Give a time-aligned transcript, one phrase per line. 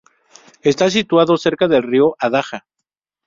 [0.63, 2.65] Está situado cerca del río Adaja.